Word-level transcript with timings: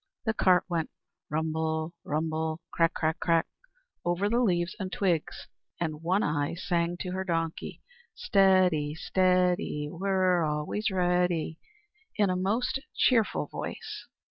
The 0.25 0.33
cart 0.33 0.63
went 0.67 0.89
rumble, 1.29 1.93
crumble, 2.03 2.59
crack, 2.71 2.95
crack, 2.95 3.19
crack, 3.19 3.45
over 4.03 4.29
the 4.29 4.39
leaves 4.39 4.75
and 4.79 4.91
twigs, 4.91 5.45
and 5.79 6.01
One 6.01 6.23
Eye 6.23 6.55
sang 6.55 6.97
to 7.01 7.11
her 7.11 7.23
donkey: 7.23 7.83
"Steady, 8.15 8.95
steady, 8.95 9.89
We're 9.91 10.43
always 10.43 10.89
ready," 10.89 11.59
in 12.15 12.31
a 12.31 12.35
most 12.35 12.79
cheerful 12.97 13.45
voice. 13.45 14.07